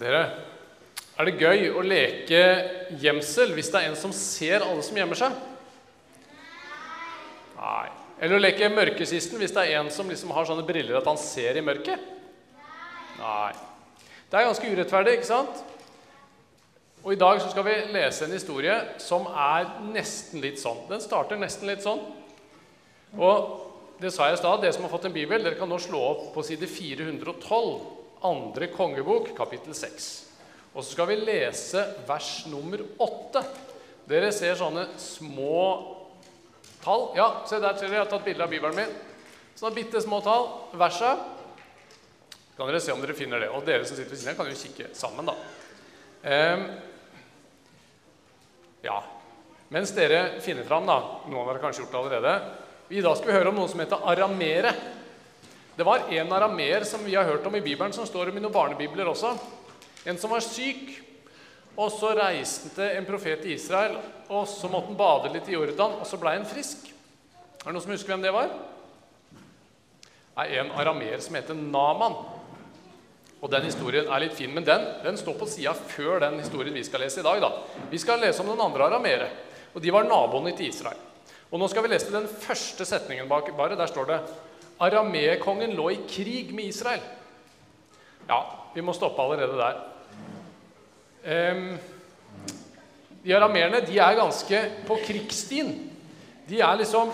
Dere, 0.00 0.20
er 1.20 1.28
det 1.28 1.36
gøy 1.36 1.66
å 1.76 1.82
leke 1.84 2.42
gjemsel 3.02 3.50
hvis 3.52 3.68
det 3.72 3.80
er 3.82 3.90
en 3.90 3.98
som 4.00 4.12
ser 4.16 4.64
alle 4.64 4.84
som 4.86 4.96
gjemmer 4.96 5.18
seg? 5.18 5.34
Nei. 7.58 7.88
Eller 8.20 8.36
å 8.38 8.40
leke 8.40 8.70
mørkesisten 8.72 9.40
hvis 9.40 9.52
det 9.56 9.66
er 9.66 9.82
en 9.82 9.90
som 9.92 10.08
liksom 10.08 10.32
har 10.32 10.48
sånne 10.48 10.64
briller 10.68 10.96
at 10.96 11.08
han 11.08 11.20
ser 11.20 11.60
i 11.60 11.64
mørket? 11.64 12.00
Nei. 13.20 13.52
Det 14.30 14.38
er 14.38 14.48
ganske 14.48 14.72
urettferdig, 14.72 15.18
ikke 15.18 15.28
sant? 15.28 15.62
Og 17.00 17.12
I 17.12 17.20
dag 17.20 17.40
så 17.40 17.52
skal 17.52 17.64
vi 17.66 17.76
lese 17.92 18.24
en 18.24 18.34
historie 18.36 18.76
som 19.00 19.28
er 19.28 19.68
nesten 19.92 20.40
litt 20.40 20.60
sånn. 20.60 20.84
Den 20.88 21.04
starter 21.04 21.40
nesten 21.40 21.68
litt 21.68 21.84
sånn. 21.84 22.00
Og 23.20 24.00
det 24.00 24.12
sa 24.14 24.28
jeg 24.28 24.38
i 24.38 24.40
stad, 24.40 24.60
dere 24.62 24.72
som 24.72 24.84
har 24.86 24.92
fått 24.92 25.08
en 25.08 25.16
bibel, 25.16 25.42
dere 25.44 25.60
kan 25.60 25.68
nå 25.68 25.76
slå 25.80 26.00
opp 26.14 26.28
på 26.32 26.44
side 26.46 26.68
412, 26.68 27.99
andre 28.26 28.68
kongebok, 28.72 29.32
kapittel 29.36 29.74
6. 29.76 30.10
Og 30.74 30.84
så 30.84 30.92
skal 30.92 31.08
vi 31.10 31.18
lese 31.22 31.82
vers 32.06 32.30
nummer 32.50 32.82
8. 33.02 33.42
Dere 34.10 34.30
ser 34.34 34.58
sånne 34.58 34.86
små 35.00 35.60
tall. 36.84 37.10
Ja, 37.18 37.28
se 37.46 37.58
der 37.58 37.76
ser 37.76 37.88
dere, 37.88 37.98
jeg 37.98 38.04
har 38.04 38.10
tatt 38.12 38.26
bilde 38.26 38.46
av 38.46 38.52
bibelen 38.52 38.78
min. 38.78 38.92
Sånne 39.58 39.76
bitte 39.76 40.02
små 40.02 40.20
tall. 40.24 40.46
Versa. 40.78 41.14
Kan 42.56 42.68
dere 42.70 42.82
se 42.82 42.94
om 42.94 43.02
dere 43.02 43.16
finner 43.18 43.42
det. 43.42 43.50
Og 43.54 43.64
dere 43.66 43.86
som 43.86 43.96
sitter 43.96 44.12
ved 44.12 44.20
siden 44.20 44.34
av, 44.34 44.40
kan 44.40 44.50
jo 44.50 44.60
kikke 44.60 44.92
sammen, 44.96 45.30
da. 45.30 45.36
Um, 46.20 46.64
ja. 48.84 49.00
Mens 49.70 49.94
dere 49.96 50.40
finner 50.44 50.66
fram, 50.68 50.88
da, 50.88 50.98
noen 51.30 51.48
har 51.48 51.60
kanskje 51.62 51.84
gjort 51.84 51.92
det 51.94 52.00
allerede 52.00 52.32
I 52.90 53.02
dag 53.04 53.14
skal 53.16 53.30
vi 53.30 53.36
høre 53.36 53.52
om 53.52 53.60
noe 53.60 53.70
som 53.70 53.80
heter 53.80 54.08
aramere. 54.12 54.74
Det 55.80 55.84
var 55.84 56.02
en 56.10 56.32
arameer 56.32 56.84
som 56.84 57.04
vi 57.04 57.14
har 57.14 57.24
hørt 57.24 57.46
om 57.46 57.54
i 57.56 57.60
Bibelen, 57.60 57.92
som 57.92 58.04
står 58.04 58.28
om 58.28 58.36
i 58.36 58.40
noen 58.44 58.52
barnebibler 58.52 59.08
også. 59.08 59.30
En 60.04 60.18
som 60.20 60.28
var 60.28 60.42
syk. 60.44 60.90
Og 61.72 61.86
så 61.94 62.10
reiste 62.18 62.68
til 62.74 62.98
en 62.98 63.06
profet 63.08 63.46
i 63.48 63.54
Israel, 63.54 63.94
og 64.28 64.44
så 64.50 64.68
måtte 64.68 64.90
han 64.90 64.98
bade 64.98 65.30
litt 65.32 65.48
i 65.48 65.54
Jordan, 65.54 65.94
og 66.02 66.04
så 66.04 66.18
ble 66.20 66.34
han 66.34 66.44
frisk. 66.44 66.90
Er 67.62 67.70
det 67.70 67.72
noen 67.72 67.84
som 67.86 67.94
husker 67.94 68.12
hvem 68.12 68.26
det 68.26 68.32
var? 68.34 68.52
Det 69.30 70.44
er 70.44 70.66
en 70.66 70.74
arameer 70.82 71.24
som 71.24 71.40
heter 71.40 71.56
Naman. 71.56 72.18
Og 73.40 73.48
Den 73.56 73.70
historien 73.70 74.12
er 74.12 74.26
litt 74.26 74.36
fin, 74.36 74.52
men 74.52 74.68
den, 74.68 74.84
den 75.00 75.16
står 75.16 75.40
på 75.40 75.48
sida 75.48 75.72
før 75.72 76.20
den 76.26 76.42
historien 76.42 76.76
vi 76.76 76.84
skal 76.84 77.06
lese 77.06 77.24
i 77.24 77.28
dag. 77.30 77.40
da. 77.40 77.80
Vi 77.88 78.02
skal 78.04 78.20
lese 78.20 78.44
om 78.44 78.52
den 78.52 78.66
andre 78.66 78.90
arameere, 78.90 79.32
og 79.72 79.80
de 79.80 79.96
var 79.96 80.04
naboene 80.04 80.52
til 80.52 80.68
Israel. 80.74 81.00
Og 81.48 81.56
Nå 81.56 81.72
skal 81.72 81.88
vi 81.88 81.94
lese 81.96 82.12
den 82.12 82.28
første 82.28 82.84
setningen 82.84 83.32
bak. 83.32 83.48
bare. 83.56 83.80
Der 83.80 83.88
står 83.88 84.12
det 84.12 84.22
Arameekongen 84.80 85.74
lå 85.76 85.90
i 85.92 85.98
krig 86.08 86.54
med 86.56 86.70
Israel. 86.72 87.02
Ja, 88.28 88.40
vi 88.74 88.82
må 88.84 88.94
stoppe 88.96 89.22
allerede 89.22 89.58
der. 89.58 89.80
Um, 91.20 91.66
de 93.20 93.34
arameerne 93.36 93.82
de 93.84 93.98
er 94.00 94.16
ganske 94.16 94.60
på 94.88 94.96
krigsstien. 95.04 95.74
De 96.48 96.62
er 96.64 96.78
liksom 96.80 97.12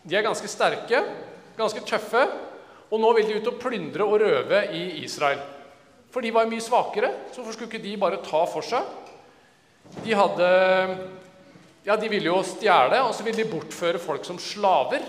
De 0.00 0.16
er 0.16 0.24
ganske 0.24 0.48
sterke, 0.48 1.02
ganske 1.58 1.82
tøffe. 1.84 2.22
Og 2.90 3.02
nå 3.02 3.10
vil 3.18 3.28
de 3.28 3.36
ut 3.38 3.50
og 3.52 3.58
plyndre 3.60 4.06
og 4.06 4.22
røve 4.22 4.62
i 4.72 5.04
Israel. 5.04 5.42
For 6.10 6.24
de 6.24 6.32
var 6.34 6.48
mye 6.48 6.64
svakere, 6.64 7.12
så 7.30 7.38
hvorfor 7.38 7.54
skulle 7.54 7.68
ikke 7.70 7.84
de 7.84 7.98
bare 8.00 8.22
ta 8.24 8.40
for 8.48 8.64
seg? 8.66 8.88
De 10.00 10.16
hadde 10.16 10.48
Ja, 11.84 11.96
de 11.96 12.08
ville 12.12 12.28
jo 12.28 12.40
stjele, 12.44 12.98
og 13.04 13.14
så 13.16 13.24
ville 13.24 13.40
de 13.44 13.50
bortføre 13.50 14.00
folk 14.00 14.24
som 14.24 14.38
slaver. 14.40 15.04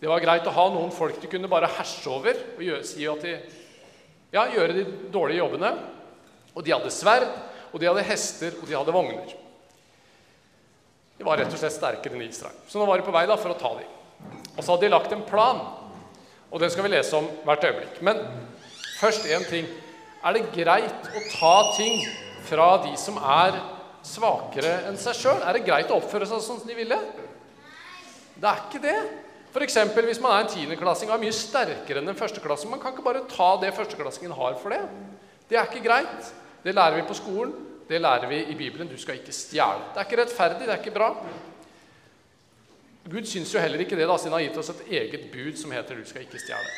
Det 0.00 0.08
var 0.10 0.20
greit 0.20 0.46
å 0.48 0.52
ha 0.52 0.66
noen 0.72 0.92
folk 0.92 1.20
de 1.22 1.30
kunne 1.30 1.48
bare 1.48 1.70
herse 1.78 2.04
over 2.12 2.36
og 2.56 2.62
gjøre, 2.64 2.84
si 2.84 3.06
at 3.08 3.22
de, 3.24 3.36
ja, 4.34 4.44
gjøre 4.52 4.76
de 4.76 4.84
dårlige 5.12 5.40
jobbene. 5.40 5.72
Og 6.56 6.64
de 6.64 6.74
hadde 6.74 6.92
sverd, 6.92 7.28
og 7.72 7.80
de 7.80 7.88
hadde 7.88 8.04
hester, 8.08 8.56
og 8.60 8.68
de 8.68 8.76
hadde 8.76 8.94
vogner. 8.94 9.32
De 11.16 11.24
var 11.24 11.40
rett 11.40 11.52
og 11.52 11.60
slett 11.60 11.74
sterkere 11.74 12.16
enn 12.16 12.26
Israel. 12.26 12.56
Så 12.68 12.80
nå 12.80 12.88
var 12.88 13.00
de 13.00 13.06
på 13.06 13.14
vei 13.14 13.24
da 13.28 13.38
for 13.40 13.54
å 13.54 13.58
ta 13.60 13.72
dem. 13.78 13.88
Og 14.56 14.60
så 14.60 14.72
hadde 14.72 14.84
de 14.84 14.92
lagt 14.92 15.12
en 15.16 15.24
plan, 15.28 15.62
og 16.50 16.60
den 16.60 16.72
skal 16.72 16.86
vi 16.86 16.92
lese 16.92 17.16
om 17.16 17.28
hvert 17.44 17.64
øyeblikk. 17.64 18.00
Men 18.04 18.20
først 19.00 19.28
én 19.32 19.44
ting. 19.48 19.68
Er 20.26 20.34
det 20.34 20.48
greit 20.54 21.08
å 21.12 21.22
ta 21.36 21.56
ting 21.76 22.00
fra 22.48 22.68
de 22.84 22.92
som 22.98 23.18
er 23.20 23.56
svakere 24.06 24.72
enn 24.88 24.96
seg 25.00 25.16
sjøl? 25.18 25.42
Er 25.44 25.56
det 25.56 25.66
greit 25.66 25.92
å 25.92 26.00
oppføre 26.00 26.28
seg 26.28 26.42
sånn 26.42 26.60
som 26.62 26.68
de 26.68 26.76
ville? 26.76 26.98
Det 28.36 28.48
er 28.50 28.62
ikke 28.64 28.82
det. 28.82 28.98
F.eks. 29.56 29.76
hvis 30.04 30.20
man 30.20 30.34
er 30.34 30.44
en 30.44 30.50
tiendeklassing 30.52 31.08
og 31.08 31.16
er 31.16 31.22
mye 31.22 31.32
sterkere 31.32 32.02
enn 32.02 32.12
en 32.12 32.18
førsteklassing. 32.18 32.68
Man 32.68 32.80
kan 32.82 32.92
ikke 32.92 33.04
bare 33.06 33.24
ta 33.30 33.54
det 33.62 33.72
førsteklassingen 33.72 34.34
har 34.36 34.58
for 34.60 34.74
det. 34.74 34.82
Det 35.48 35.56
er 35.56 35.70
ikke 35.70 35.86
greit. 35.86 36.32
Det 36.64 36.74
lærer 36.74 36.98
vi 36.98 37.06
på 37.08 37.16
skolen. 37.16 37.54
Det 37.88 38.00
lærer 38.00 38.28
vi 38.28 38.42
i 38.52 38.54
Bibelen. 38.58 38.88
Du 38.90 38.98
skal 39.00 39.16
ikke 39.20 39.32
stjele. 39.32 39.86
Det 39.94 40.02
er 40.02 40.08
ikke 40.08 40.20
rettferdig. 40.22 40.66
Det 40.66 40.74
er 40.74 40.82
ikke 40.82 40.98
bra. 40.98 41.08
Gud 43.06 43.24
syns 43.30 43.54
jo 43.54 43.62
heller 43.62 43.80
ikke 43.80 43.96
det, 43.96 44.08
da, 44.08 44.16
siden 44.18 44.34
han 44.34 44.42
har 44.42 44.48
gitt 44.48 44.58
oss 44.58 44.72
et 44.74 44.86
eget 44.98 45.28
bud 45.32 45.56
som 45.56 45.70
heter 45.70 45.94
'du 45.94 46.04
skal 46.04 46.26
ikke 46.26 46.42
stjele'. 46.42 46.72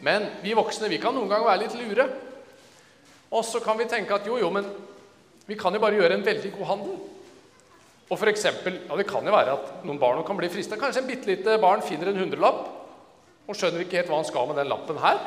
Men 0.00 0.28
vi 0.42 0.52
voksne 0.54 0.88
vi 0.88 0.96
kan 1.02 1.14
noen 1.14 1.28
ganger 1.28 1.46
være 1.46 1.62
litt 1.62 1.74
lure. 1.74 2.08
Og 3.30 3.44
så 3.44 3.60
kan 3.60 3.78
vi 3.78 3.84
tenke 3.84 4.14
at 4.14 4.26
jo, 4.26 4.36
jo, 4.38 4.50
men 4.50 4.64
vi 5.46 5.54
kan 5.54 5.74
jo 5.74 5.80
bare 5.80 5.94
gjøre 5.94 6.14
en 6.14 6.26
veldig 6.26 6.52
god 6.52 6.66
handel. 6.66 6.98
Og 8.12 8.18
for 8.20 8.28
eksempel, 8.28 8.76
ja, 8.88 8.96
Det 8.96 9.08
kan 9.08 9.24
jo 9.24 9.32
være 9.32 9.54
at 9.56 9.84
noen 9.86 9.98
barn 9.98 10.20
kan 10.24 10.36
bli 10.36 10.50
frista. 10.52 10.76
Kanskje 10.76 11.00
en 11.00 11.08
bitte 11.08 11.30
lite 11.30 11.56
barn 11.60 11.82
finner 11.82 12.10
en 12.10 12.20
hundrelapp 12.20 12.68
og 13.48 13.56
skjønner 13.56 13.82
ikke 13.82 13.98
helt 13.98 14.10
hva 14.12 14.20
han 14.20 14.28
skal 14.28 14.46
med 14.50 14.60
den 14.60 14.68
lappen 14.68 15.00
her. 15.00 15.22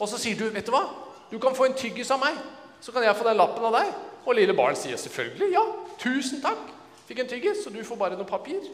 Og 0.00 0.08
så 0.08 0.18
sier 0.18 0.36
du, 0.36 0.48
'Vet 0.50 0.66
du 0.66 0.72
hva? 0.72 0.88
Du 1.30 1.38
kan 1.38 1.54
få 1.54 1.66
en 1.66 1.76
tyggis 1.76 2.10
av 2.10 2.18
meg, 2.20 2.34
så 2.80 2.92
kan 2.92 3.02
jeg 3.02 3.16
få 3.16 3.28
den 3.28 3.36
lappen 3.36 3.64
av 3.64 3.72
deg.' 3.72 3.92
Og 4.26 4.34
lille 4.34 4.54
barn 4.54 4.74
sier 4.74 4.96
selvfølgelig, 4.96 5.52
'Ja, 5.52 5.62
tusen 5.98 6.40
takk. 6.40 6.58
Fikk 7.06 7.18
en 7.20 7.28
tyggis, 7.28 7.64
så 7.64 7.70
du 7.70 7.84
får 7.84 7.96
bare 7.96 8.16
noe 8.16 8.24
papir.' 8.24 8.72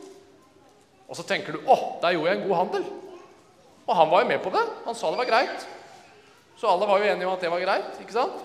Og 1.08 1.16
så 1.16 1.22
tenker 1.22 1.52
du 1.52 1.58
'Å, 1.58 2.00
der 2.00 2.12
gjorde 2.12 2.30
jeg 2.30 2.40
en 2.40 2.48
god 2.48 2.56
handel'. 2.56 2.86
Og 3.86 3.96
han 3.96 4.10
var 4.10 4.22
jo 4.22 4.28
med 4.28 4.42
på 4.42 4.50
det. 4.50 4.66
Han 4.84 4.94
sa 4.94 5.10
det 5.10 5.18
var 5.18 5.24
greit. 5.24 5.66
Så 6.56 6.68
alle 6.68 6.86
var 6.86 6.98
jo 6.98 7.04
enige 7.04 7.26
om 7.26 7.32
at 7.32 7.40
det 7.40 7.50
var 7.50 7.60
greit. 7.60 8.00
ikke 8.00 8.12
sant? 8.12 8.38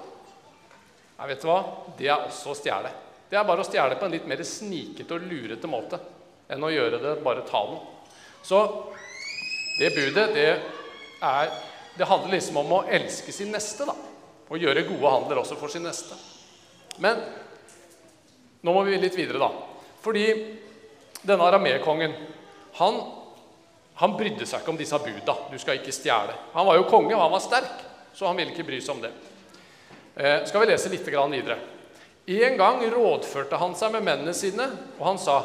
Nei, 1.20 1.28
vet 1.28 1.42
du 1.42 1.48
hva? 1.48 1.64
Det 1.98 2.08
er 2.08 2.26
også 2.26 2.50
å 2.50 2.56
stjele. 2.56 3.05
Det 3.30 3.38
er 3.40 3.47
bare 3.47 3.63
å 3.63 3.68
stjele 3.68 3.97
på 3.97 4.06
en 4.06 4.13
litt 4.13 4.28
mer 4.30 4.44
snikete 4.46 5.16
og 5.16 5.25
lurete 5.25 5.69
måte 5.69 6.00
enn 6.52 6.63
å 6.63 6.69
gjøre 6.69 7.00
det 7.02 7.13
bare 7.25 7.46
talen. 7.47 7.80
Så 8.46 8.59
det 9.80 9.96
budet, 9.96 10.30
det 10.36 10.50
er 11.22 11.56
Det 11.96 12.06
handler 12.06 12.34
liksom 12.36 12.58
om 12.59 12.72
å 12.75 12.86
elske 12.91 13.31
sin 13.31 13.53
neste, 13.56 13.86
da. 13.88 13.94
Og 14.52 14.59
gjøre 14.59 14.81
gode 14.84 15.12
handler 15.13 15.40
også 15.40 15.56
for 15.56 15.72
sin 15.72 15.86
neste. 15.88 16.12
Men 17.00 17.22
nå 18.68 18.74
må 18.75 18.81
vi 18.84 18.97
litt 19.00 19.16
videre, 19.16 19.40
da. 19.40 19.47
Fordi 20.03 20.25
denne 21.22 21.47
aramekongen, 21.47 22.18
han, 22.81 23.00
han 24.02 24.18
brydde 24.19 24.44
seg 24.44 24.59
ikke 24.59 24.74
om 24.74 24.81
disse 24.81 25.00
buda. 25.06 25.38
Du 25.47 25.56
skal 25.56 25.80
ikke 25.80 25.96
stjele. 25.96 26.36
Han 26.52 26.68
var 26.68 26.81
jo 26.81 26.90
konge, 26.92 27.16
og 27.16 27.24
han 27.24 27.31
var 27.31 27.46
sterk, 27.47 27.88
så 28.12 28.28
han 28.28 28.36
ville 28.36 28.52
ikke 28.52 28.68
bry 28.68 28.81
seg 28.84 28.97
om 28.97 29.06
det. 29.06 29.13
Eh, 30.19 30.44
skal 30.52 30.66
vi 30.66 30.72
lese 30.74 30.92
litt 30.92 31.07
videre. 31.07 31.57
En 32.25 32.58
gang 32.58 32.81
rådførte 32.90 33.58
han 33.62 33.75
seg 33.78 33.91
med 33.94 34.06
mennene 34.06 34.34
sine, 34.34 34.66
og 34.97 35.06
han 35.06 35.18
sa, 35.22 35.44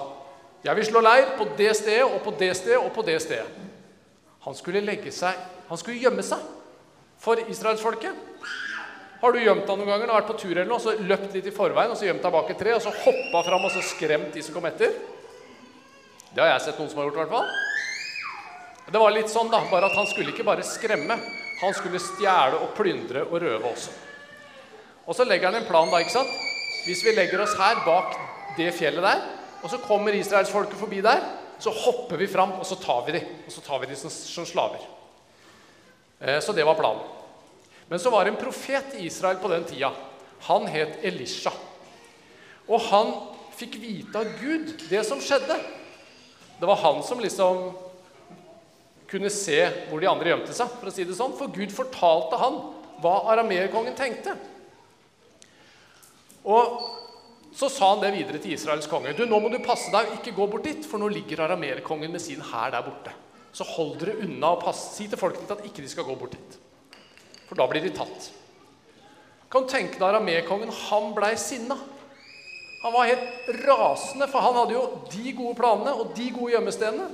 'Jeg 0.65 0.77
vil 0.77 0.87
slå 0.87 1.01
leir 1.01 1.37
på 1.37 1.45
det 1.57 1.77
stedet 1.77 2.05
og 2.05 2.23
på 2.23 2.31
det 2.39 2.57
stedet 2.57 2.79
og 2.79 2.93
på 2.93 3.03
det 3.03 3.21
stedet.' 3.23 3.49
Han 4.41 4.55
skulle 4.55 4.81
legge 4.81 5.13
seg, 5.13 5.35
han 5.69 5.79
skulle 5.79 6.01
gjemme 6.01 6.23
seg 6.23 6.39
for 7.19 7.37
israelsfolket. 7.37 8.15
Har 9.21 9.33
du 9.33 9.39
gjemt 9.39 9.67
deg 9.67 9.77
noen 9.77 9.89
ganger 9.89 10.09
og 10.09 10.17
vært 10.17 10.31
på 10.31 10.39
tur 10.41 10.53
eller 10.53 10.69
noe, 10.69 10.81
så 10.81 10.97
løpt 10.97 11.35
litt 11.35 11.47
i 11.47 11.53
forveien 11.53 11.91
og 11.91 11.97
så 11.97 12.07
gjemt 12.09 12.23
deg 12.23 12.33
bak 12.33 12.51
et 12.51 12.59
tre 12.59 12.73
og 12.73 12.81
så 12.81 12.93
hoppa 13.05 13.43
fram 13.45 13.65
og 13.65 13.71
så 13.71 13.83
skremt 13.85 14.33
de 14.33 14.43
som 14.43 14.55
kom 14.55 14.65
etter? 14.65 14.95
Det 16.33 16.41
har 16.41 16.55
jeg 16.55 16.61
sett 16.61 16.79
noen 16.81 16.89
som 16.89 16.99
har 17.03 17.11
gjort, 17.11 17.19
i 17.19 17.21
hvert 17.21 17.35
fall. 17.37 17.49
Det 18.91 18.99
var 18.99 19.13
litt 19.13 19.29
sånn, 19.29 19.51
da, 19.53 19.61
bare 19.71 19.91
at 19.91 19.99
han 19.99 20.09
skulle 20.09 20.33
ikke 20.33 20.47
bare 20.49 20.65
skremme. 20.65 21.19
Han 21.61 21.75
skulle 21.77 22.01
stjele 22.01 22.63
og 22.65 22.73
plyndre 22.79 23.27
og 23.29 23.37
røve 23.43 23.69
også. 23.75 23.93
Og 25.05 25.15
så 25.15 25.27
legger 25.29 25.51
han 25.51 25.61
en 25.61 25.69
plan, 25.69 25.91
da, 25.93 26.01
ikke 26.01 26.17
sant? 26.17 26.50
Hvis 26.85 27.05
vi 27.05 27.13
legger 27.15 27.43
oss 27.45 27.57
her 27.59 27.83
bak 27.85 28.17
det 28.57 28.71
fjellet 28.77 29.05
der, 29.05 29.23
og 29.61 29.71
så 29.73 29.81
kommer 29.85 30.17
israelsfolket 30.17 30.79
forbi 30.81 31.03
der, 31.05 31.21
så 31.61 31.73
hopper 31.75 32.17
vi 32.17 32.29
fram, 32.31 32.55
og 32.57 32.67
så 32.67 32.79
tar 32.81 33.05
vi 33.07 33.19
dem. 33.19 33.33
Og 33.47 33.53
så 33.53 33.61
tar 33.61 33.83
vi 33.83 33.91
dem 33.91 33.99
som, 34.01 34.11
som 34.11 34.47
slaver. 34.49 34.85
Eh, 36.21 36.41
så 36.41 36.55
det 36.57 36.65
var 36.65 36.79
planen. 36.79 37.05
Men 37.89 38.01
så 38.01 38.11
var 38.11 38.25
det 38.25 38.33
en 38.33 38.41
profet 38.41 38.95
i 38.97 39.07
Israel 39.11 39.37
på 39.43 39.51
den 39.53 39.67
tida. 39.69 39.91
Han 40.49 40.67
het 40.71 41.03
Elisha. 41.05 41.53
Og 42.71 42.81
han 42.89 43.13
fikk 43.59 43.77
vite 43.83 44.17
av 44.17 44.29
Gud 44.41 44.73
det 44.89 45.03
som 45.05 45.21
skjedde. 45.21 45.59
Det 46.61 46.69
var 46.69 46.81
han 46.81 47.03
som 47.05 47.21
liksom 47.21 47.71
kunne 49.11 49.33
se 49.33 49.59
hvor 49.89 50.01
de 50.01 50.09
andre 50.09 50.31
gjemte 50.31 50.55
seg, 50.55 50.71
for 50.79 50.89
å 50.89 50.95
si 50.95 51.05
det 51.05 51.17
sånn. 51.19 51.35
For 51.37 51.53
Gud 51.53 51.75
fortalte 51.75 52.39
han 52.41 52.61
hva 53.03 53.17
arameerkongen 53.35 53.97
tenkte. 53.99 54.37
Og 56.45 56.81
så 57.53 57.69
sa 57.69 57.91
han 57.93 58.03
det 58.05 58.13
videre 58.15 58.41
til 58.41 58.55
Israels 58.55 58.89
konge. 58.91 59.13
Du, 59.17 59.25
nå 59.29 59.41
må 59.43 59.51
du 59.51 59.59
passe 59.65 59.91
deg 59.93 60.15
ikke 60.17 60.37
gå 60.37 60.47
bort 60.51 60.67
dit, 60.69 60.87
for 60.87 61.03
nå 61.03 61.11
ligger 61.11 61.45
aramerkongen 61.45 62.13
med 62.13 62.23
sin 62.23 62.43
hær 62.53 62.73
der 62.73 62.85
borte. 62.87 63.15
Så 63.53 63.67
hold 63.67 63.97
dere 63.99 64.21
unna 64.23 64.55
og 64.55 64.63
pass. 64.63 64.85
si 64.95 65.09
til 65.11 65.19
folkene 65.19 65.51
at 65.57 65.65
ikke 65.67 65.83
de 65.83 65.91
skal 65.91 66.07
gå 66.07 66.15
bort 66.17 66.37
dit. 66.37 66.59
For 67.49 67.59
da 67.59 67.67
blir 67.67 67.83
de 67.83 67.91
tatt. 67.95 68.31
Kan 69.51 69.67
du 69.67 69.73
tenke 69.73 69.99
deg 69.99 70.07
aramerkongen? 70.07 70.71
Han 70.87 71.11
blei 71.17 71.35
sinna. 71.41 71.77
Han 72.85 72.95
var 72.95 73.11
helt 73.11 73.51
rasende, 73.67 74.29
for 74.31 74.41
han 74.41 74.57
hadde 74.57 74.77
jo 74.79 74.85
de 75.11 75.33
gode 75.37 75.57
planene 75.59 75.93
og 75.93 76.15
de 76.17 76.31
gode 76.33 76.55
gjemmestedene. 76.55 77.09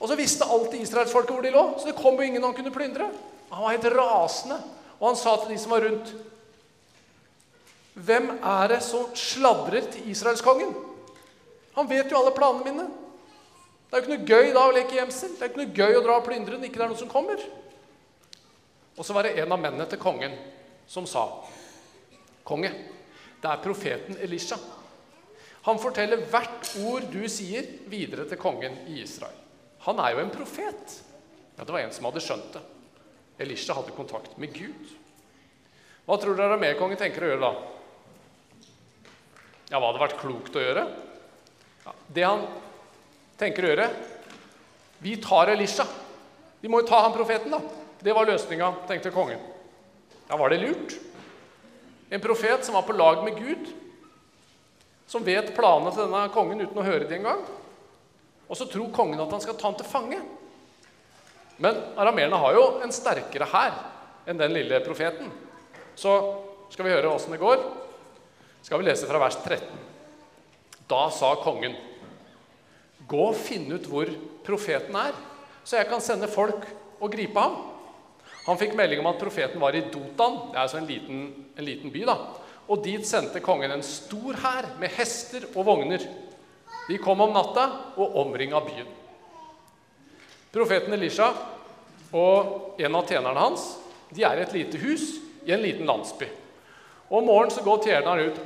Og 0.00 0.08
så 0.08 0.16
visste 0.16 0.46
alltid 0.46 0.84
israelsfolket 0.84 1.32
hvor 1.34 1.44
de 1.44 1.52
lå, 1.52 1.64
så 1.76 1.88
det 1.88 1.96
kom 1.98 2.20
jo 2.20 2.28
ingen 2.28 2.44
han 2.44 2.54
kunne 2.56 2.72
plyndre. 2.72 3.08
Han 3.50 3.64
var 3.64 3.74
helt 3.74 3.88
rasende, 3.96 4.60
og 5.00 5.08
han 5.08 5.18
sa 5.18 5.34
til 5.40 5.50
de 5.52 5.58
som 5.60 5.74
var 5.74 5.82
rundt 5.88 6.12
Hvem 7.94 8.30
er 8.38 8.70
det 8.70 8.80
som 8.86 9.10
sladrer 9.18 9.88
til 9.90 10.10
israelskongen? 10.12 10.74
Han 11.76 11.88
vet 11.90 12.10
jo 12.10 12.18
alle 12.20 12.34
planene 12.34 12.66
mine. 12.66 12.86
Det 13.90 13.96
er 13.96 14.02
jo 14.02 14.06
ikke 14.06 14.16
noe 14.16 14.28
gøy 14.30 14.52
da 14.54 14.66
å 14.68 14.74
leke 14.74 14.98
gjemsel. 14.98 15.32
Det 15.34 15.42
er 15.42 15.50
ikke 15.50 15.62
noe 15.64 15.78
gøy 15.80 15.98
å 15.98 16.04
dra 16.04 16.18
og 16.20 16.26
plyndre 16.26 16.58
når 16.58 16.68
ikke 16.68 16.78
det 16.78 16.86
er 16.86 16.92
noen 16.92 17.02
som 17.02 17.10
kommer. 17.10 17.42
Og 18.96 19.06
så 19.06 19.16
var 19.16 19.26
det 19.26 19.34
en 19.40 19.54
av 19.54 19.62
mennene 19.62 19.86
til 19.90 20.00
kongen 20.02 20.36
som 20.90 21.06
sa 21.08 21.26
Konge, 22.50 22.70
det 23.38 23.46
er 23.46 23.60
profeten 23.62 24.16
Elisha. 24.24 24.56
Han 25.68 25.78
forteller 25.78 26.24
hvert 26.32 26.70
ord 26.82 27.04
du 27.12 27.20
sier, 27.30 27.66
videre 27.86 28.24
til 28.26 28.40
kongen 28.40 28.74
i 28.90 28.96
Israel. 29.04 29.36
Han 29.84 30.00
er 30.02 30.16
jo 30.16 30.22
en 30.24 30.32
profet. 30.34 30.96
Ja, 31.54 31.62
Det 31.64 31.70
var 31.70 31.84
en 31.84 31.92
som 31.92 32.08
hadde 32.08 32.22
skjønt 32.24 32.56
det. 32.56 32.62
Elisha 33.44 33.76
hadde 33.76 33.94
kontakt 33.94 34.34
med 34.40 34.52
Gud. 34.56 34.96
Hva 36.08 36.16
tror 36.18 36.34
dere 36.34 36.56
arameerkongen 36.56 36.98
tenker 36.98 37.22
å 37.22 37.30
gjøre 37.30 37.44
da? 37.44 37.52
Ja, 39.70 39.78
hva 39.78 39.92
hadde 39.92 40.02
vært 40.02 40.18
klokt 40.18 40.56
å 40.58 40.62
gjøre? 40.62 40.82
Ja, 41.84 41.92
det 42.10 42.24
han 42.26 42.42
tenker 43.40 43.64
å 43.64 43.70
gjøre 43.70 43.86
Vi 45.00 45.14
tar 45.22 45.48
Elisha. 45.48 45.86
Vi 46.60 46.68
må 46.68 46.82
jo 46.82 46.88
ta 46.90 46.98
han 47.06 47.14
profeten, 47.14 47.54
da. 47.54 47.60
Det 48.00 48.12
var 48.12 48.28
løsninga, 48.28 48.72
tenkte 48.88 49.12
kongen. 49.14 49.40
Ja, 50.28 50.36
var 50.36 50.52
det 50.52 50.58
lurt? 50.60 50.96
En 52.10 52.20
profet 52.20 52.66
som 52.66 52.76
var 52.76 52.84
på 52.84 52.96
lag 52.98 53.22
med 53.24 53.38
Gud, 53.38 53.70
som 55.06 55.24
vet 55.24 55.54
planene 55.56 55.92
til 55.94 56.04
denne 56.04 56.26
kongen 56.34 56.60
uten 56.60 56.80
å 56.82 56.84
høre 56.84 57.06
det 57.08 57.16
engang. 57.16 57.40
Og 58.50 58.58
så 58.58 58.66
tror 58.68 58.90
kongen 58.92 59.22
at 59.22 59.32
han 59.32 59.42
skal 59.42 59.56
ta 59.56 59.68
ham 59.70 59.78
til 59.78 59.88
fange. 59.88 60.18
Men 61.62 61.78
arameerne 62.00 62.38
har 62.42 62.56
jo 62.56 62.64
en 62.84 62.92
sterkere 62.94 63.48
hær 63.52 63.76
enn 64.28 64.40
den 64.40 64.52
lille 64.56 64.82
profeten. 64.84 65.30
Så 65.94 66.14
skal 66.72 66.86
vi 66.86 66.92
høre 66.94 67.12
åssen 67.14 67.32
det 67.36 67.40
går. 67.40 67.62
Skal 68.62 68.80
vi 68.80 68.86
lese 68.86 69.08
fra 69.08 69.20
vers 69.22 69.38
13. 69.44 69.66
Da 70.90 71.06
sa 71.14 71.34
kongen 71.44 71.76
Gå 73.10 73.22
og 73.30 73.38
finne 73.38 73.78
ut 73.78 73.86
hvor 73.90 74.10
profeten 74.46 74.94
er, 75.00 75.16
så 75.64 75.80
jeg 75.80 75.88
kan 75.90 76.02
sende 76.04 76.28
folk 76.30 76.66
og 77.00 77.10
gripe 77.10 77.42
ham. 77.42 77.56
Han 78.44 78.58
fikk 78.60 78.76
melding 78.78 79.02
om 79.02 79.08
at 79.10 79.18
profeten 79.20 79.60
var 79.62 79.74
i 79.74 79.82
Dotan, 79.90 80.36
det 80.50 80.58
er 80.58 80.62
altså 80.62 80.78
en 80.78 80.88
liten, 80.88 81.24
en 81.56 81.66
liten 81.66 81.90
by. 81.92 82.04
da. 82.06 82.16
Og 82.70 82.84
dit 82.84 83.06
sendte 83.06 83.42
kongen 83.42 83.72
en 83.74 83.82
stor 83.82 84.38
hær 84.44 84.68
med 84.78 84.94
hester 84.94 85.48
og 85.54 85.66
vogner. 85.66 86.04
De 86.86 86.98
kom 87.02 87.20
om 87.24 87.34
natta 87.34 87.66
og 87.96 88.16
omringa 88.22 88.60
byen. 88.66 88.92
Profeten 90.54 90.94
Elisha 90.94 91.32
og 92.14 92.78
en 92.78 92.98
av 92.98 93.06
tjenerne 93.06 93.42
hans 93.42 93.66
de 94.10 94.24
er 94.26 94.38
i 94.38 94.46
et 94.46 94.54
lite 94.54 94.80
hus 94.82 95.04
i 95.46 95.54
en 95.54 95.62
liten 95.62 95.86
landsby. 95.86 96.26
Og 97.10 97.18
Om 97.18 97.26
morgenen 97.26 97.54
så 97.54 97.64
går 97.66 97.84
tjeneren 97.84 98.30
ut. 98.30 98.40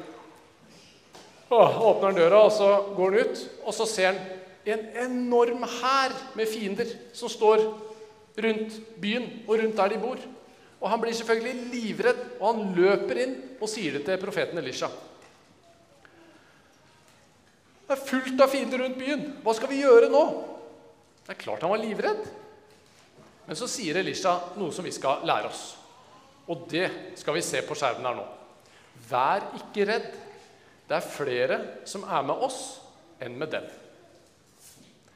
Åh, 1.53 1.81
åpner 1.85 2.09
han 2.09 2.19
døra, 2.19 2.45
og 2.47 2.53
så 2.53 2.69
går 2.97 3.11
han 3.11 3.21
ut. 3.21 3.43
Og 3.65 3.75
så 3.77 3.87
ser 3.87 4.13
han 4.13 4.23
en 4.65 4.87
enorm 5.05 5.67
hær 5.69 6.15
med 6.35 6.49
fiender 6.49 6.89
som 7.13 7.29
står 7.29 7.67
rundt 8.41 8.79
byen 9.01 9.27
og 9.45 9.59
rundt 9.61 9.77
der 9.77 9.93
de 9.93 10.01
bor. 10.01 10.23
Og 10.81 10.91
Han 10.91 11.01
blir 11.01 11.17
selvfølgelig 11.17 11.69
livredd, 11.73 12.23
og 12.41 12.55
han 12.55 12.73
løper 12.77 13.21
inn 13.23 13.35
og 13.57 13.69
sier 13.73 13.95
det 13.97 14.03
til 14.05 14.19
profeten 14.21 14.59
Elisha. 14.61 14.91
Det 17.85 17.95
er 17.95 18.07
fullt 18.09 18.41
av 18.41 18.53
fiender 18.53 18.83
rundt 18.83 18.99
byen. 18.99 19.23
Hva 19.45 19.55
skal 19.57 19.71
vi 19.71 19.81
gjøre 19.81 20.11
nå? 20.13 20.25
Det 21.25 21.33
er 21.33 21.41
klart 21.41 21.65
han 21.65 21.73
var 21.73 21.81
livredd. 21.81 22.21
Men 23.47 23.57
så 23.57 23.69
sier 23.69 23.97
Elisha 24.01 24.35
noe 24.61 24.73
som 24.73 24.85
vi 24.85 24.93
skal 24.93 25.25
lære 25.29 25.49
oss. 25.49 25.65
Og 26.49 26.67
det 26.69 26.89
skal 27.21 27.37
vi 27.37 27.45
se 27.45 27.61
på 27.65 27.77
skjermen 27.77 28.09
her 28.09 28.19
nå. 28.19 28.25
Vær 29.11 29.49
ikke 29.59 29.87
redd. 29.89 30.11
Det 30.89 30.97
er 30.99 31.13
flere 31.15 31.59
som 31.89 32.05
er 32.05 32.25
med 32.27 32.45
oss, 32.45 32.61
enn 33.23 33.37
med 33.41 33.53
dem. 33.55 33.67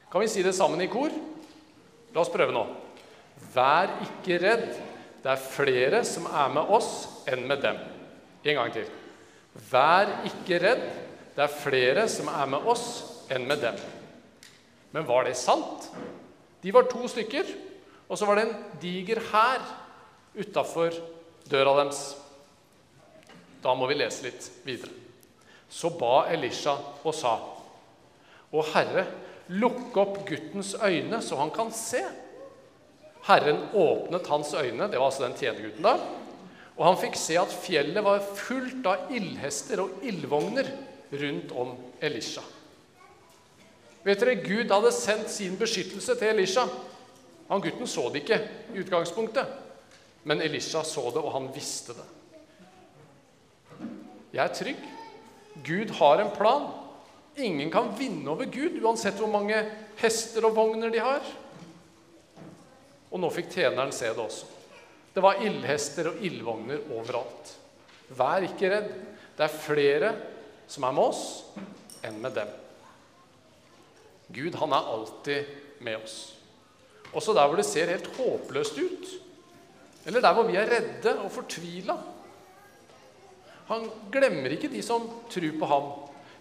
Kan 0.09 0.23
vi 0.23 0.29
si 0.31 0.43
det 0.45 0.55
sammen 0.57 0.81
i 0.81 0.89
kor? 0.89 1.13
La 2.13 2.23
oss 2.23 2.31
prøve 2.33 2.53
nå. 2.55 2.63
Vær 3.53 3.91
ikke 4.05 4.39
redd. 4.41 4.65
Det 5.19 5.31
er 5.33 5.43
flere 5.43 6.01
som 6.07 6.25
er 6.31 6.49
med 6.55 6.71
oss, 6.73 6.91
enn 7.29 7.45
med 7.47 7.61
dem. 7.63 7.77
En 8.45 8.59
gang 8.61 8.73
til. 8.73 8.89
Vær 9.69 10.09
ikke 10.29 10.61
redd. 10.63 10.85
Det 11.35 11.45
er 11.45 11.59
flere 11.61 12.07
som 12.11 12.31
er 12.31 12.49
med 12.51 12.65
oss, 12.67 12.87
enn 13.31 13.45
med 13.47 13.61
dem. 13.61 13.77
Men 14.95 15.05
var 15.07 15.27
det 15.27 15.37
sant? 15.37 15.89
De 16.63 16.73
var 16.73 16.89
to 16.89 17.07
stykker, 17.07 17.45
og 18.09 18.17
så 18.17 18.25
var 18.27 18.39
det 18.39 18.47
en 18.47 18.57
diger 18.81 19.21
hær 19.29 19.61
utafor 20.39 20.95
døra 21.51 21.75
deres. 21.83 22.01
Da 23.63 23.75
må 23.75 23.89
vi 23.89 23.97
lese 23.99 24.27
litt 24.27 24.49
videre. 24.65 24.93
Så 25.69 25.91
ba 25.93 26.25
Elisha 26.33 26.73
og 27.03 27.13
sa, 27.13 27.35
Å 28.49 28.63
Herre, 28.71 29.03
lukk 29.53 29.97
opp 30.01 30.23
guttens 30.25 30.73
øyne, 30.81 31.21
så 31.21 31.37
han 31.37 31.51
kan 31.53 31.69
se. 31.75 32.01
Herren 33.27 33.59
åpnet 33.77 34.29
hans 34.31 34.53
øyne, 34.57 34.87
det 34.89 34.97
var 34.97 35.11
altså 35.11 35.27
den 35.27 35.37
tjenergutten 35.37 35.85
da, 35.85 35.97
og 36.79 36.85
han 36.87 36.97
fikk 37.01 37.17
se 37.19 37.35
at 37.37 37.51
fjellet 37.51 38.05
var 38.05 38.23
fullt 38.23 38.87
av 38.87 39.11
ildhester 39.13 39.83
og 39.83 40.05
ildvogner 40.07 40.69
rundt 41.19 41.51
om 41.51 41.75
Elisha. 42.01 42.41
Vet 44.05 44.21
dere, 44.23 44.37
Gud 44.39 44.71
hadde 44.71 44.93
sendt 44.95 45.29
sin 45.29 45.57
beskyttelse 45.59 46.15
til 46.15 46.31
Elisha. 46.31 46.63
Han 47.49 47.61
gutten 47.61 47.89
så 47.89 48.07
det 48.13 48.23
ikke 48.23 48.39
i 48.71 48.79
utgangspunktet, 48.79 49.51
men 50.23 50.41
Elisha 50.45 50.85
så 50.87 51.09
det, 51.11 51.19
og 51.19 51.35
han 51.35 51.51
visste 51.53 51.97
det. 51.97 52.07
Jeg 54.33 54.43
er 54.43 54.55
trygg. 54.55 54.85
Gud 55.65 55.93
har 55.99 56.21
en 56.21 56.31
plan. 56.35 56.69
Ingen 57.39 57.71
kan 57.71 57.91
vinne 57.97 58.29
over 58.31 58.49
Gud, 58.51 58.77
uansett 58.83 59.17
hvor 59.19 59.31
mange 59.31 59.57
hester 59.99 60.45
og 60.47 60.55
vogner 60.57 60.91
de 60.93 61.01
har. 61.03 61.25
Og 63.09 63.21
nå 63.21 63.29
fikk 63.33 63.51
tjeneren 63.55 63.93
se 63.95 64.11
det 64.11 64.21
også. 64.21 64.49
Det 65.13 65.23
var 65.25 65.41
ildhester 65.41 66.11
og 66.11 66.21
ildvogner 66.23 66.83
overalt. 66.93 67.55
Vær 68.15 68.45
ikke 68.45 68.69
redd. 68.71 68.91
Det 69.37 69.45
er 69.45 69.61
flere 69.61 70.11
som 70.69 70.85
er 70.85 70.93
med 70.95 71.09
oss, 71.09 71.23
enn 72.05 72.19
med 72.21 72.35
dem. 72.37 72.51
Gud, 74.29 74.53
han 74.61 74.75
er 74.75 74.91
alltid 74.93 75.81
med 75.81 76.03
oss. 76.03 76.17
Også 77.09 77.33
der 77.33 77.49
hvor 77.49 77.57
det 77.57 77.65
ser 77.65 77.89
helt 77.89 78.09
håpløst 78.19 78.77
ut, 78.77 79.09
eller 80.05 80.21
der 80.21 80.35
hvor 80.37 80.45
vi 80.45 80.59
er 80.59 80.69
redde 80.69 81.15
og 81.23 81.31
fortvila. 81.33 81.95
Han 83.69 83.85
glemmer 84.11 84.55
ikke 84.55 84.71
de 84.71 84.81
som 84.85 85.05
tror 85.29 85.55
på 85.59 85.69
ham. 85.69 85.89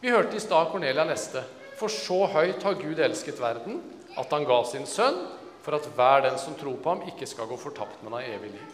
Vi 0.01 0.13
hørte 0.13 0.39
i 0.39 0.43
stad 0.43 0.71
Cornelia 0.73 1.05
leste. 1.05 1.43
For 1.79 1.93
så 1.93 2.25
høyt 2.33 2.65
har 2.65 2.79
Gud 2.81 2.99
elsket 2.99 3.39
verden, 3.41 3.83
at 4.19 4.33
han 4.35 4.47
ga 4.49 4.63
sin 4.67 4.87
sønn, 4.89 5.19
for 5.63 5.77
at 5.77 5.87
hver 5.95 6.25
den 6.25 6.39
som 6.41 6.57
tror 6.59 6.79
på 6.83 6.95
ham, 6.95 7.05
ikke 7.11 7.29
skal 7.29 7.47
gå 7.51 7.59
fortapt, 7.61 8.01
men 8.03 8.17
ha 8.17 8.23
evig 8.25 8.55
liv. 8.55 8.73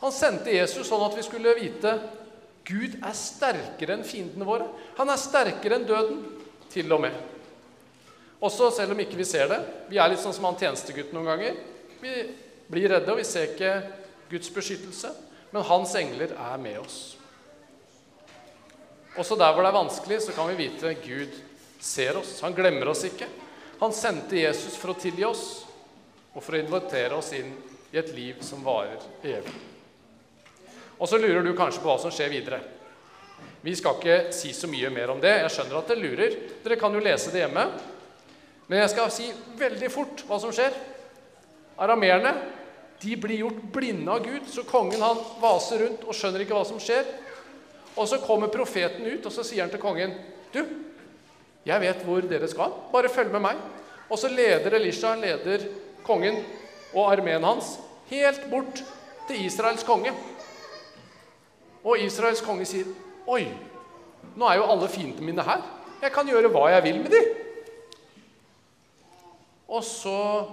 Han 0.00 0.12
sendte 0.14 0.52
Jesus 0.54 0.86
sånn 0.88 1.02
at 1.04 1.16
vi 1.16 1.24
skulle 1.26 1.56
vite 1.58 1.94
Gud 2.64 2.96
er 3.04 3.16
sterkere 3.16 3.98
enn 3.98 4.06
fiendene 4.06 4.46
våre. 4.48 4.70
Han 4.96 5.10
er 5.12 5.20
sterkere 5.20 5.76
enn 5.76 5.88
døden, 5.88 6.22
til 6.72 6.92
og 6.96 7.02
med. 7.04 7.16
Også 8.44 8.70
selv 8.74 8.94
om 8.94 9.02
ikke 9.02 9.18
vi 9.18 9.26
ser 9.28 9.50
det. 9.50 9.60
Vi 9.90 10.00
er 10.00 10.08
litt 10.10 10.22
sånn 10.22 10.34
som 10.36 10.46
han 10.48 10.56
tjenestegutten 10.60 11.16
noen 11.16 11.28
ganger. 11.28 11.58
Vi 12.00 12.14
blir 12.72 12.88
redde, 12.94 13.12
og 13.12 13.20
vi 13.20 13.26
ser 13.28 13.52
ikke 13.52 13.74
Guds 14.30 14.48
beskyttelse. 14.52 15.12
Men 15.52 15.68
hans 15.68 15.92
engler 16.00 16.32
er 16.32 16.56
med 16.60 16.80
oss. 16.80 16.98
Også 19.20 19.36
der 19.38 19.52
hvor 19.54 19.62
det 19.62 19.70
er 19.70 19.78
vanskelig, 19.78 20.20
så 20.24 20.34
kan 20.34 20.48
vi 20.50 20.64
vite 20.64 20.94
Gud 21.04 21.36
ser 21.78 22.18
oss. 22.18 22.40
Han 22.42 22.54
glemmer 22.56 22.90
oss 22.90 23.04
ikke. 23.06 23.28
Han 23.80 23.94
sendte 23.94 24.40
Jesus 24.40 24.78
for 24.80 24.94
å 24.94 24.98
tilgi 24.98 25.26
oss 25.28 25.44
og 26.34 26.42
for 26.42 26.56
å 26.56 26.62
invitere 26.62 27.18
oss 27.18 27.30
inn 27.36 27.52
i 27.92 27.98
et 28.00 28.10
liv 28.14 28.40
som 28.42 28.64
varer 28.66 29.02
evig. 29.22 29.54
Og 30.98 31.10
så 31.10 31.18
lurer 31.18 31.44
du 31.44 31.52
kanskje 31.58 31.82
på 31.82 31.90
hva 31.90 31.98
som 32.02 32.12
skjer 32.14 32.32
videre. 32.32 32.60
Vi 33.64 33.74
skal 33.76 33.98
ikke 33.98 34.34
si 34.34 34.52
så 34.54 34.68
mye 34.70 34.90
mer 34.92 35.14
om 35.14 35.20
det. 35.22 35.32
Jeg 35.42 35.52
skjønner 35.54 35.78
at 35.78 35.90
det 35.90 36.00
lurer. 36.00 36.34
Dere 36.64 36.78
kan 36.80 36.94
jo 36.94 37.02
lese 37.02 37.32
det 37.32 37.44
hjemme. 37.44 37.64
Men 38.66 38.82
jeg 38.82 38.92
skal 38.94 39.12
si 39.12 39.30
veldig 39.58 39.90
fort 39.92 40.24
hva 40.28 40.38
som 40.42 40.52
skjer. 40.54 40.74
Arameerne 41.80 42.34
de 43.02 43.16
blir 43.20 43.42
gjort 43.42 43.62
blinde 43.74 44.10
av 44.12 44.24
Gud, 44.24 44.46
så 44.48 44.62
kongen 44.68 45.02
han 45.02 45.18
vaser 45.42 45.82
rundt 45.82 46.04
og 46.06 46.16
skjønner 46.16 46.44
ikke 46.44 46.56
hva 46.56 46.64
som 46.68 46.80
skjer. 46.80 47.04
Og 47.96 48.08
så 48.08 48.18
kommer 48.18 48.50
profeten 48.50 49.06
ut, 49.06 49.26
og 49.26 49.32
så 49.32 49.44
sier 49.46 49.62
han 49.62 49.70
til 49.70 49.82
kongen, 49.82 50.14
'Du, 50.52 50.66
jeg 51.66 51.80
vet 51.80 52.02
hvor 52.04 52.20
dere 52.20 52.48
skal. 52.48 52.72
Bare 52.92 53.08
følg 53.08 53.32
med 53.32 53.40
meg.' 53.40 53.60
Og 54.10 54.18
så 54.18 54.28
leder 54.28 54.74
Elisha, 54.74 55.14
leder 55.14 55.64
kongen 56.04 56.44
og 56.94 57.12
armeen 57.12 57.44
hans 57.44 57.78
helt 58.10 58.50
bort 58.50 58.82
til 59.28 59.44
Israels 59.46 59.82
konge. 59.82 60.12
Og 61.84 61.98
Israels 61.98 62.40
konge 62.40 62.64
sier, 62.64 62.84
'Oi, 63.26 63.48
nå 64.36 64.48
er 64.48 64.56
jo 64.56 64.70
alle 64.70 64.88
fiendene 64.88 65.26
mine 65.26 65.42
her. 65.42 65.62
Jeg 66.02 66.12
kan 66.12 66.26
gjøre 66.26 66.48
hva 66.48 66.68
jeg 66.70 66.82
vil 66.82 67.00
med 67.00 67.10
de.' 67.10 67.24
Og 69.68 69.84
så, 69.84 70.44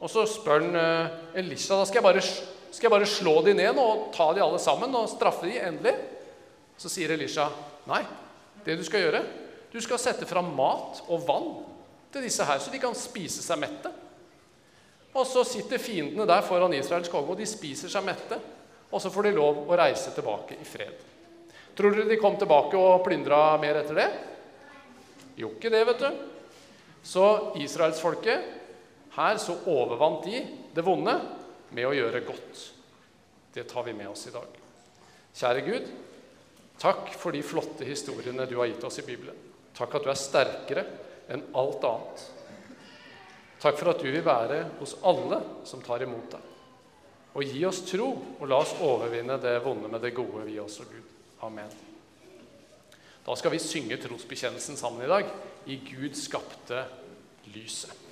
og 0.00 0.10
så 0.10 0.22
spør 0.26 0.60
han 0.62 0.76
eh, 0.76 1.40
Elisha 1.42 1.74
da 1.74 1.84
skal 1.84 1.98
jeg, 1.98 2.02
bare, 2.02 2.22
skal 2.70 2.88
jeg 2.88 2.94
bare 2.94 3.08
slå 3.08 3.38
de 3.46 3.54
ned 3.56 3.76
nå, 3.76 3.82
og 3.82 4.08
ta 4.14 4.30
de 4.34 4.42
alle 4.44 4.60
sammen 4.62 4.94
og 4.98 5.10
straffe 5.10 5.48
de 5.48 5.58
endelig. 5.60 5.94
Så 6.76 6.90
sier 6.92 7.14
Elisha, 7.14 7.48
'Nei, 7.86 8.02
det 8.64 8.76
du 8.76 8.84
skal 8.84 9.06
gjøre, 9.06 9.22
du 9.72 9.80
skal 9.80 9.98
sette 9.98 10.26
fram 10.26 10.50
mat 10.56 11.02
og 11.08 11.26
vann 11.26 11.48
til 12.12 12.22
disse 12.22 12.44
her, 12.44 12.58
så 12.58 12.70
de 12.70 12.82
kan 12.82 12.94
spise 12.94 13.42
seg 13.42 13.58
mette.' 13.58 13.94
Og 15.16 15.24
så 15.24 15.44
sitter 15.48 15.80
fiendene 15.80 16.26
der 16.28 16.44
foran 16.44 16.74
Israels 16.76 17.08
konge, 17.08 17.32
og 17.32 17.38
de 17.40 17.46
spiser 17.48 17.88
seg 17.88 18.04
mette. 18.04 18.36
Og 18.92 19.00
så 19.00 19.08
får 19.10 19.22
de 19.22 19.36
lov 19.38 19.62
å 19.64 19.78
reise 19.78 20.12
tilbake 20.12 20.58
i 20.60 20.66
fred. 20.68 20.92
Tror 21.76 21.94
dere 21.94 22.10
de 22.10 22.18
kom 22.20 22.36
tilbake 22.36 22.76
og 22.76 23.02
plyndra 23.04 23.56
mer 23.60 23.80
etter 23.80 23.96
det? 23.96 24.10
Jo, 25.40 25.54
ikke 25.56 25.72
det, 25.72 25.82
vet 25.88 26.04
du. 26.04 26.20
Så 27.06 27.24
israelsfolket 27.60 28.52
her 29.16 29.40
så 29.40 29.56
overvant 29.72 30.24
de 30.28 30.42
det 30.76 30.84
vonde 30.84 31.16
med 31.74 31.88
å 31.88 31.94
gjøre 31.96 32.24
godt. 32.26 32.62
Det 33.54 33.64
tar 33.70 33.86
vi 33.86 33.94
med 33.96 34.10
oss 34.10 34.26
i 34.28 34.34
dag. 34.34 34.58
Kjære 35.36 35.64
Gud, 35.66 35.88
takk 36.80 37.10
for 37.16 37.32
de 37.32 37.42
flotte 37.44 37.88
historiene 37.88 38.46
du 38.48 38.56
har 38.60 38.70
gitt 38.70 38.84
oss 38.84 39.00
i 39.00 39.06
Bibelen. 39.06 39.36
Takk 39.76 39.98
at 39.98 40.06
du 40.06 40.10
er 40.12 40.20
sterkere 40.20 40.84
enn 41.32 41.42
alt 41.56 41.84
annet. 41.84 42.26
Takk 43.60 43.80
for 43.80 43.92
at 43.92 44.00
du 44.04 44.08
vil 44.08 44.24
være 44.24 44.62
hos 44.80 44.94
alle 45.04 45.40
som 45.68 45.82
tar 45.84 46.04
imot 46.04 46.36
deg. 46.36 46.52
Og 47.36 47.44
gi 47.44 47.64
oss 47.68 47.82
tro, 47.84 48.06
og 48.40 48.48
la 48.48 48.62
oss 48.62 48.76
overvinne 48.80 49.36
det 49.42 49.58
vonde 49.64 49.90
med 49.92 50.00
det 50.04 50.14
gode, 50.16 50.46
vi 50.48 50.56
også, 50.60 50.86
Gud. 50.88 51.12
Amen. 51.44 51.72
Da 53.26 53.34
skal 53.36 53.52
vi 53.52 53.60
synge 53.60 53.98
trosbekjennelsen 54.00 54.78
sammen 54.78 55.04
i 55.04 55.10
dag. 55.10 55.28
I 55.66 55.80
Gud 55.84 56.16
skapte 56.16 56.84
lyset. 57.52 58.05